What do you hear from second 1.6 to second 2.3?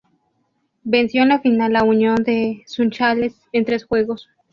a Unión